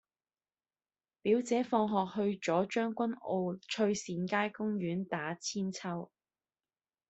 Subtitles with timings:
[1.21, 6.09] 表姐放學去左將軍澳翠善街公園打韆鞦